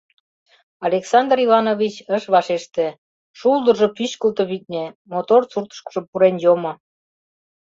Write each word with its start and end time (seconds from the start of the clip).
Александр 0.87 1.37
Иванович 1.45 1.95
ыш 2.15 2.23
вашеште, 2.33 2.87
шулдыржо 3.39 3.87
пӱчкылтӧ, 3.95 4.43
витне, 4.49 4.85
мотор 5.11 5.41
суртышкыжо 5.51 6.01
пурен 6.09 6.35
йомо. 6.43 6.73